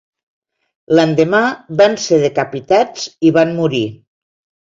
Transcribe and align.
L'endemà, 0.99 1.41
van 1.81 1.97
ser 2.05 2.19
decapitats 2.23 3.05
i 3.31 3.35
van 3.39 3.55
morir. 3.61 3.85